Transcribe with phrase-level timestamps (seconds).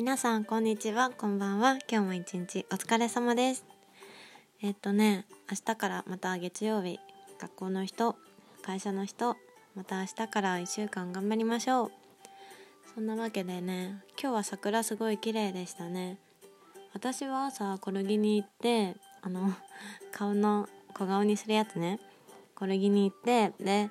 [0.00, 1.10] 皆さんこんにちは。
[1.10, 1.76] こんばんは。
[1.86, 3.66] 今日も一日お疲れ様です。
[4.62, 6.98] えっとね明日からまた月曜日
[7.38, 8.16] 学校の人
[8.62, 9.36] 会社の人
[9.74, 11.92] また明日から1週間頑張りましょう。
[12.94, 16.16] そんなわけでね今日は桜すごい綺麗でしたね。
[16.94, 19.52] 私は朝コルギに行ってあの
[20.12, 22.00] 顔の小顔にするやつね。
[22.54, 23.90] コルギに行ってで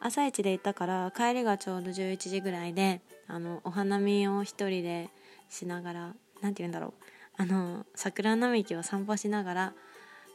[0.00, 5.10] 朝一で行ったから帰りがちょうど11時ぐらいであのお花見を一人で
[5.50, 6.92] しながら何て言うんだろう。
[7.36, 9.72] あの桜並木を散歩しながら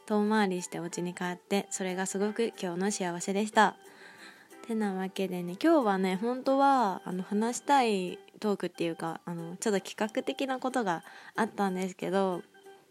[0.06, 3.76] 遠回りしてお家に帰ってそれがすごく今日の幸せでした。
[4.66, 11.04] てなわけでね今日はね本当はあの話したいトークっていうかあのちょっと企画的なことが
[11.36, 12.42] あったんですけど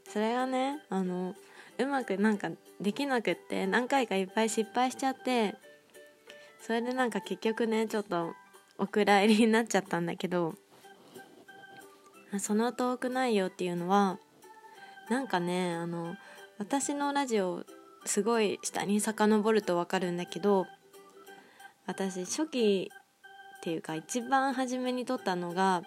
[0.07, 1.35] それがねあの
[1.77, 2.49] うまくなんか
[2.79, 5.55] できなくって何回かいっぱい失敗しちゃって
[6.61, 8.33] それでなんか結局ねちょっと
[8.77, 10.55] お蔵入りになっちゃったんだけど
[12.39, 14.19] そのトーク内容っていうのは
[15.09, 16.15] なんかねあの
[16.57, 17.63] 私のラジオ
[18.05, 20.65] すごい下に遡ると分かるんだけど
[21.85, 22.91] 私初期
[23.57, 25.83] っていうか一番初めに撮ったのが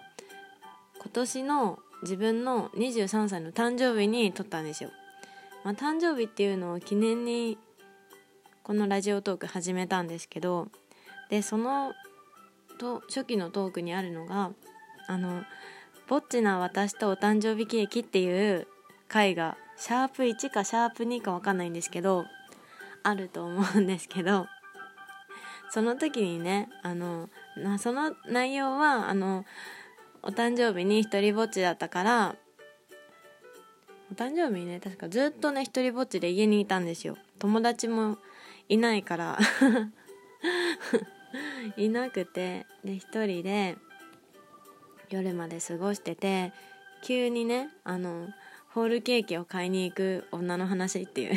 [1.01, 4.91] 今年の自分の23歳の誕生日に撮ったんですよ。
[5.63, 7.57] まあ、誕生日っていうのを記念に
[8.63, 10.69] このラジオトーク始めたんですけど
[11.29, 11.93] でその
[12.77, 14.51] と初期のトークにあるのが
[15.07, 15.43] あの
[16.09, 18.65] ぼっちな私とお誕生日ケーキっていう
[19.07, 22.25] 回がシャープ1かシャープ2か分かんないんですけど
[23.03, 24.47] あると思うんですけど
[25.69, 27.29] その時にねあの
[27.77, 29.45] その内容はあの
[30.23, 32.35] お誕生日に一人ぼっちだったから
[34.11, 37.17] お誕生日にね確かずっとね一人ぼっちで家にいたんですよ。
[37.37, 38.17] 友達も
[38.67, 39.37] いないから。
[41.77, 43.77] いなくてで一人で
[45.09, 46.53] 夜まで過ごしてて
[47.03, 48.27] 急にねあの
[48.73, 51.35] ホールケーキを買いに行く女の話っていう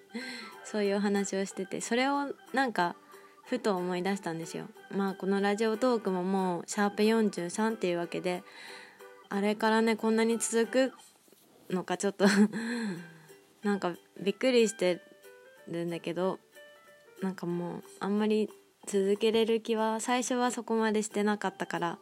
[0.64, 2.96] そういうお話をしててそれをなんか
[3.44, 4.66] ふと思い出したんですよ。
[4.90, 8.42] まあこのラジオトークももうシャープ43っていうわけで
[9.28, 10.92] あれからねこんなに続く
[11.70, 12.26] のかちょっと
[13.62, 15.00] なんかびっくりして
[15.68, 16.38] るんだけど
[17.22, 18.50] なんかもうあんまり
[18.86, 21.98] 続けれる気は最初はそこまでしてなかったから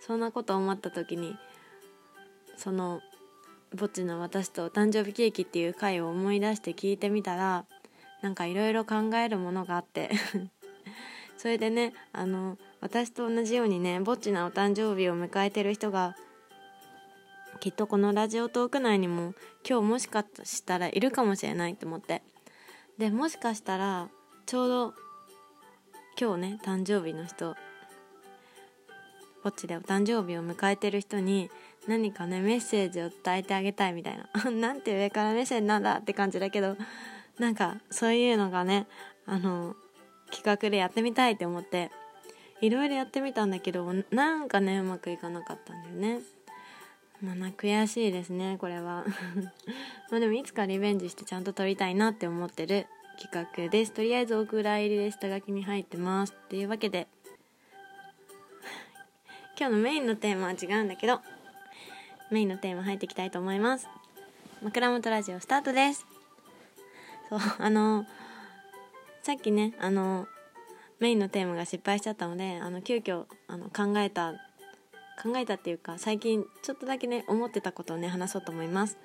[0.00, 1.36] そんなこと思った時に
[2.56, 3.00] その
[3.74, 7.66] 「ぼっちの私とお誕生日ケーキ」っていう回を思い出して聞いてみたら
[8.22, 10.10] なんかいろいろ考えるものがあって。
[11.36, 16.16] それでねあの私と同じようにねぼっちなお誕生日を迎えてる人が
[17.60, 19.34] きっとこのラジオトーク内にも
[19.68, 22.22] 今日もしかしたらいるかもしれないと思って。
[22.98, 24.08] でもしかしたら
[24.46, 24.94] ちょうど
[26.20, 27.54] 今日ね誕生日の人
[29.48, 31.50] ぼっちでお誕生日を迎えてる人に
[31.86, 34.28] 何かねメッセージを伝えてあげたいみたいな。
[34.52, 36.76] なんて上からメッセージなんだって感じだけど
[37.38, 38.86] なんかそういうのがね
[39.24, 39.74] あの
[40.30, 41.90] 企画でやってみたいって思って
[42.60, 46.20] いろいろやってみたんだけどなんかねうまくいかなかったんだよね。
[47.22, 49.06] まあ悔しいですねこれは。
[50.12, 52.86] まあでもいつかリベンジしてちゃんと撮りたいなって思ってる
[53.18, 53.92] 企画です。
[53.92, 56.34] とりあえずお蔵入りで下書きに入ってます。
[56.36, 57.08] っていうわけで
[59.58, 61.20] 今日のメインのテーマは違うんだけど
[62.30, 63.88] メインのテーマ入っていきたいと思います。
[64.62, 66.06] 枕元ラジオスタートです。
[67.28, 68.06] そうあの
[69.24, 70.28] さっきねあの
[71.00, 74.34] メインのテーマが失敗しちゃったのであの急遽あの考えた
[75.20, 78.96] 考えたっていうか最近ちょっとだけね思ってたことをね話そうと思います。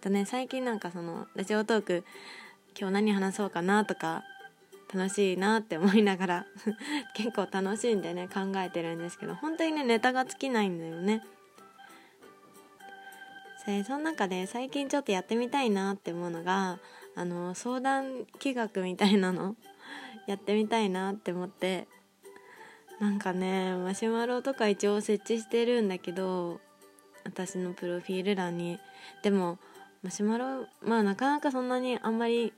[0.00, 2.04] とね最近なんかそのラジオトーク
[2.80, 4.24] 今日何話そうかなとか
[4.94, 6.46] 楽しいなって思いながら
[7.14, 11.22] 結構楽しんでね考えてるんですけど本当にねネタが尽きないんだよね。
[13.64, 16.80] でその中で最近ちょっとやってみたいなって思うのが
[17.14, 19.56] あの相談企画みたいなの
[20.26, 21.86] やってみたいなって思って
[22.98, 26.60] なんかねマシュマロとか一応設置してるんだけど
[27.24, 28.78] 私のプロフィール欄に。
[29.22, 29.58] でも
[30.02, 32.52] マシュマロまあなかなかそんなにあんまり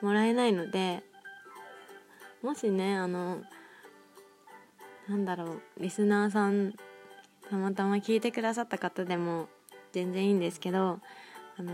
[0.00, 1.02] もらえないので
[2.44, 3.40] もしねあの
[5.08, 6.74] なんだろうリスナーさん
[7.48, 9.48] たまたま聞いてくださった方でも
[9.92, 11.00] 全然いいんですけど
[11.56, 11.72] あの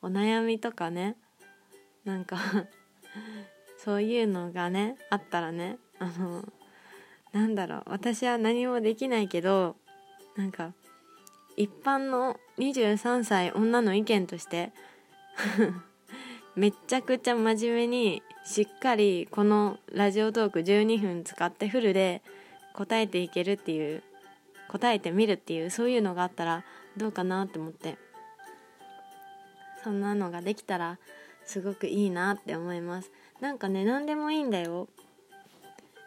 [0.00, 1.16] お悩みとかね
[2.06, 2.38] なんか
[3.76, 6.48] そういうのがねあったらねあの
[7.32, 9.76] なんだろう私は何もできないけど
[10.34, 10.72] なんか
[11.58, 14.72] 一般の23歳女の意見として
[16.56, 22.22] めちゃくちゃ真面目にしっかりこのラジオトーク12分使ってフルで
[22.74, 24.02] 答えていけるっていう
[24.68, 26.64] 答えてみるっていうそういうのがあったら
[26.96, 27.96] どうかなって思って。
[29.84, 30.98] そんなのができたら
[31.44, 33.12] すごくいいなって思います。
[33.42, 34.88] なんかね何でもいいんだよ。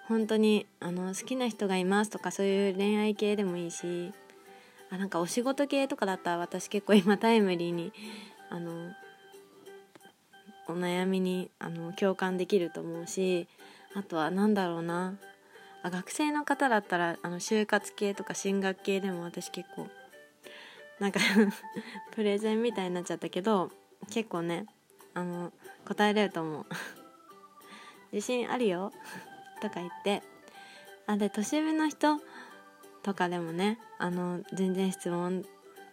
[0.07, 4.13] 本当にあの好きな人がいますとかそういう恋愛系でもいいし
[4.89, 7.91] あなんかお仕事系とかだったら私結構今タイムリーに
[8.49, 8.93] あの
[10.69, 13.47] お悩みにあの共感できると思うし
[13.95, 15.17] あとは何だろうな。
[15.83, 19.87] あ学生の方だったらあの就活系とか進学系でも私結構
[20.99, 21.19] なんか
[22.11, 23.71] プレゼンみたいになっちゃったけど
[24.11, 24.65] 結構ね
[25.13, 25.51] あの
[25.85, 26.65] 答えれると思う。
[28.11, 28.91] 自信あるよ。
[29.61, 30.21] とか言って。
[31.07, 32.19] あで年上の人
[33.01, 35.45] とかでもねあの全然質問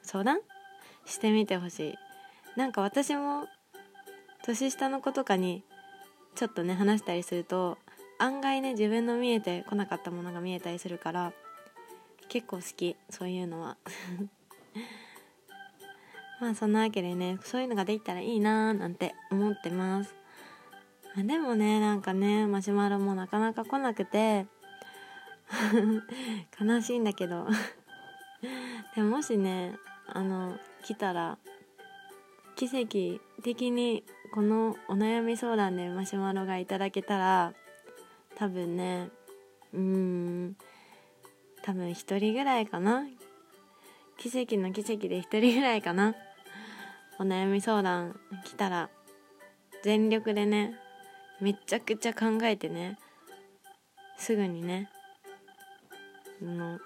[0.02, 0.40] 相談
[1.06, 1.98] してみてほしい。
[2.56, 3.46] なんか私も
[4.46, 5.64] 年下の子とかに
[6.34, 7.78] ちょっとね話したりすると
[8.18, 11.32] 案外ね自分の見えてこなかったものが見えたりするから
[12.28, 13.78] 結構好きそういうのは。
[16.40, 20.14] まあそんなわけでねそういうのができたらいいなーなんて思ってます。
[21.16, 24.46] でもねなんかねマシュマロもなかなか来なくて
[26.60, 27.46] 悲しいんだけど。
[28.94, 31.38] でももしねあの来たら
[32.56, 37.52] 奇跡的にこのお悩み相談でマシュマロがいただけたら
[38.34, 39.08] 多分ね
[39.72, 40.56] うーん
[41.62, 43.06] 多分1人ぐらいかな。
[44.18, 46.16] 奇跡の奇跡で1人ぐらいかな。
[47.20, 48.90] お悩み相談来たら
[49.84, 50.74] 全力でね
[51.40, 52.98] めちゃくちゃ考えてね
[54.18, 54.90] すぐにね
[56.42, 56.80] の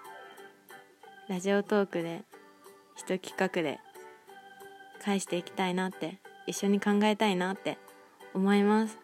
[1.27, 2.21] ラジオトークで
[2.95, 3.79] 一企画で
[5.03, 6.19] 返していきたいなって
[6.49, 7.77] 一緒に考えたいなって
[8.33, 8.97] 思います。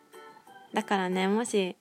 [0.74, 1.76] だからねもし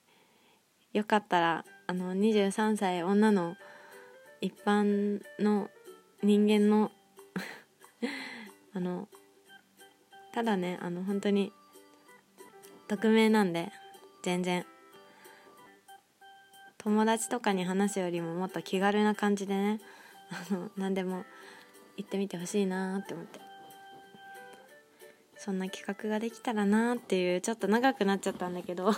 [0.93, 3.55] よかったらあの23歳女の
[4.41, 5.69] 一般の
[6.23, 6.91] 人間の
[8.73, 9.07] あの
[10.31, 11.51] ただねあの本当に
[12.87, 13.71] 匿名なんで
[14.23, 14.65] 全然。
[16.77, 19.79] 友達とかに話すよりももっと気軽な感じでね
[20.29, 21.25] あの何でも
[21.97, 23.54] 言ってみてほしいなって思って。
[25.45, 28.91] そんな企画ができたらなっていうちょっと長くなっちゃったんだけど。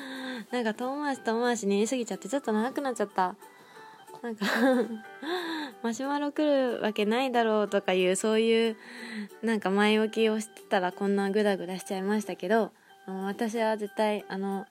[0.52, 3.36] なんか遠回し遠回しに言い過ぎちゃってちょっと長くなっちゃった。
[4.22, 4.44] なんか
[5.82, 8.76] マシュマロ来るわけないだろうとかいうそういう
[9.42, 12.72] なんか前置きをしてたらこんなグダグダしちゃいましたけど。
[13.06, 14.66] 私は絶対あの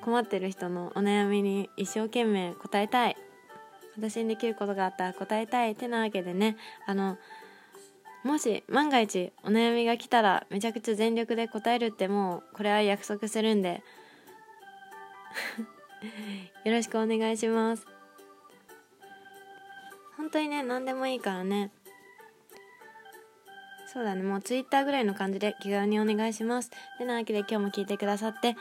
[0.00, 3.16] 困ってる人のお悩みに一生懸命答えたい。
[3.96, 6.56] 私にできることがあったら答えたいってなわけでね。
[6.86, 7.18] あの
[8.24, 13.82] もし万が一お悩みが来たらめちゃくちゃ全力で答えるってもうこれは約束するんで。
[16.64, 17.86] よろしくお願いします。
[20.16, 21.70] 本当にね何でもいいからね。
[23.86, 26.70] そうだねもう Twitter ぐらいの感じで気軽にお願いします。
[26.98, 28.56] てなわけで今日も聞いてくださって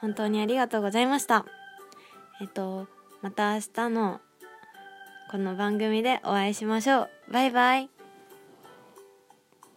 [0.00, 1.46] 本当にありがとうございました。
[2.40, 2.86] えっと
[3.22, 4.20] また明日の
[5.30, 7.10] この番組でお会いしましょう。
[7.32, 7.97] バイバイ。